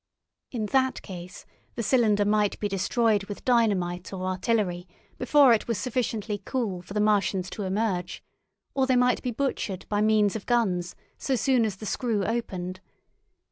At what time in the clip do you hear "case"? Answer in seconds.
1.03-1.45